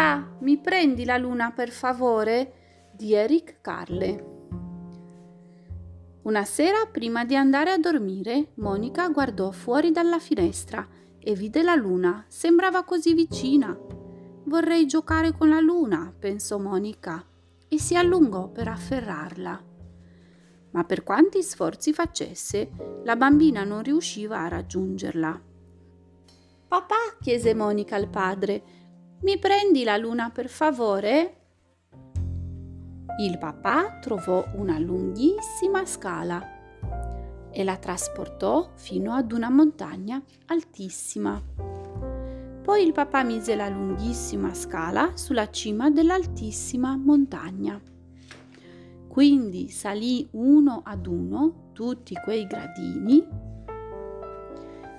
Papà, 0.00 0.38
mi 0.40 0.56
prendi 0.56 1.04
la 1.04 1.18
luna 1.18 1.50
per 1.50 1.68
favore? 1.68 2.88
di 2.90 3.12
Eric 3.12 3.60
Carle. 3.60 4.24
Una 6.22 6.44
sera, 6.46 6.86
prima 6.90 7.26
di 7.26 7.36
andare 7.36 7.70
a 7.70 7.76
dormire, 7.76 8.52
Monica 8.54 9.10
guardò 9.10 9.50
fuori 9.50 9.90
dalla 9.90 10.18
finestra 10.18 10.88
e 11.18 11.34
vide 11.34 11.62
la 11.62 11.74
luna. 11.74 12.24
Sembrava 12.28 12.82
così 12.82 13.12
vicina. 13.12 13.78
Vorrei 14.44 14.86
giocare 14.86 15.32
con 15.32 15.50
la 15.50 15.60
luna, 15.60 16.10
pensò 16.18 16.56
Monica, 16.56 17.22
e 17.68 17.78
si 17.78 17.94
allungò 17.94 18.48
per 18.48 18.68
afferrarla. 18.68 19.64
Ma 20.70 20.84
per 20.84 21.02
quanti 21.02 21.42
sforzi 21.42 21.92
facesse, 21.92 22.70
la 23.04 23.16
bambina 23.16 23.64
non 23.64 23.82
riusciva 23.82 24.40
a 24.40 24.48
raggiungerla. 24.48 25.42
Papà, 26.68 27.16
chiese 27.20 27.52
Monica 27.52 27.96
al 27.96 28.08
padre, 28.08 28.79
mi 29.22 29.38
prendi 29.38 29.84
la 29.84 29.96
luna 29.96 30.30
per 30.30 30.48
favore? 30.48 31.36
Il 33.18 33.36
papà 33.38 33.98
trovò 34.00 34.46
una 34.54 34.78
lunghissima 34.78 35.84
scala 35.84 36.42
e 37.50 37.64
la 37.64 37.76
trasportò 37.76 38.70
fino 38.76 39.12
ad 39.12 39.32
una 39.32 39.50
montagna 39.50 40.22
altissima. 40.46 41.38
Poi 42.62 42.82
il 42.82 42.92
papà 42.92 43.22
mise 43.22 43.56
la 43.56 43.68
lunghissima 43.68 44.54
scala 44.54 45.12
sulla 45.16 45.50
cima 45.50 45.90
dell'altissima 45.90 46.96
montagna. 46.96 47.78
Quindi 49.06 49.68
salì 49.68 50.28
uno 50.32 50.80
ad 50.82 51.06
uno 51.06 51.70
tutti 51.72 52.14
quei 52.14 52.46
gradini 52.46 53.26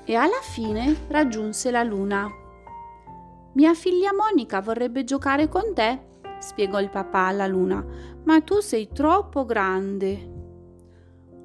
e 0.05 0.15
alla 0.15 0.41
fine 0.41 0.95
raggiunse 1.07 1.71
la 1.71 1.81
luna. 1.81 2.40
Mia 3.53 3.73
figlia 3.73 4.13
Monica 4.13 4.61
vorrebbe 4.61 5.03
giocare 5.03 5.49
con 5.49 5.73
te, 5.73 5.99
spiegò 6.39 6.79
il 6.79 6.89
papà 6.89 7.27
alla 7.27 7.47
luna, 7.47 7.85
ma 8.23 8.39
tu 8.39 8.61
sei 8.61 8.87
troppo 8.93 9.43
grande. 9.43 10.29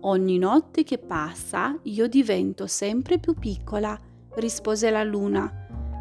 Ogni 0.02 0.38
notte 0.38 0.84
che 0.84 0.98
passa 0.98 1.76
io 1.82 2.06
divento 2.06 2.68
sempre 2.68 3.18
più 3.18 3.34
piccola, 3.34 3.98
rispose 4.34 4.88
la 4.90 5.02
luna. 5.02 5.52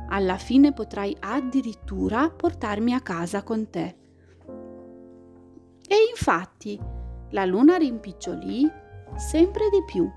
Alla 0.07 0.37
fine 0.37 0.73
potrai 0.73 1.17
addirittura 1.19 2.29
portarmi 2.29 2.93
a 2.93 3.01
casa 3.01 3.41
con 3.41 3.67
te. 3.71 3.95
E 5.87 5.95
infatti 6.11 6.79
la 7.31 7.45
luna 7.45 7.77
rimpicciolì 7.77 8.71
sempre 9.15 9.69
di 9.71 9.83
più. 9.83 10.07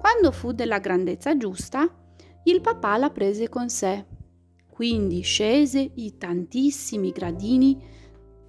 Quando 0.00 0.32
fu 0.32 0.52
della 0.52 0.78
grandezza 0.78 1.36
giusta, 1.36 1.86
il 2.44 2.62
papà 2.62 2.96
la 2.96 3.10
prese 3.10 3.50
con 3.50 3.68
sé. 3.68 4.06
Quindi 4.80 5.20
scese 5.20 5.90
i 5.96 6.16
tantissimi 6.16 7.10
gradini 7.10 7.78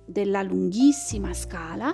della 0.05 0.41
lunghissima 0.41 1.33
scala 1.33 1.93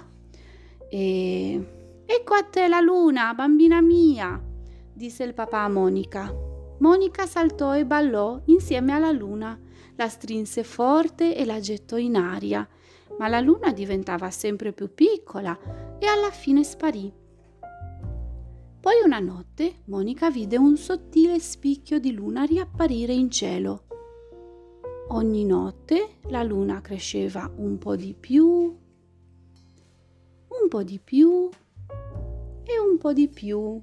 e 0.88 2.04
Ecco 2.06 2.34
a 2.36 2.44
te 2.44 2.68
la 2.68 2.80
luna, 2.80 3.34
bambina 3.34 3.82
mia, 3.82 4.40
disse 4.94 5.24
il 5.24 5.34
papà 5.34 5.64
a 5.64 5.70
Monica. 5.70 6.32
Monica 6.78 7.26
saltò 7.26 7.76
e 7.76 7.84
ballò 7.88 8.40
insieme 8.46 8.94
alla 8.94 9.10
luna, 9.10 9.60
la 9.96 10.08
strinse 10.08 10.64
forte 10.64 11.36
e 11.36 11.44
la 11.44 11.60
gettò 11.60 11.98
in 11.98 12.16
aria, 12.16 12.70
ma 13.18 13.28
la 13.28 13.40
luna 13.40 13.72
diventava 13.72 14.30
sempre 14.30 14.72
più 14.72 14.94
piccola 14.94 15.58
e 15.98 16.06
alla 16.06 16.30
fine 16.30 16.64
sparì. 16.64 17.12
Poi 18.80 19.02
una 19.04 19.18
notte 19.18 19.78
Monica 19.86 20.30
vide 20.30 20.60
un 20.60 20.78
sottile 20.78 21.40
spicchio 21.40 21.98
di 21.98 22.14
luna 22.14 22.44
riapparire 22.44 23.14
in 23.14 23.32
cielo. 23.32 23.87
Ogni 25.10 25.46
notte 25.46 26.18
la 26.28 26.44
luna 26.44 26.82
cresceva 26.82 27.50
un 27.56 27.78
po' 27.78 27.96
di 27.96 28.14
più, 28.14 28.46
un 28.46 28.78
po' 30.68 30.84
di 30.84 31.00
più 31.00 31.50
e 32.64 32.80
un 32.80 32.98
po' 32.98 33.14
di 33.14 33.30
più 33.30 33.82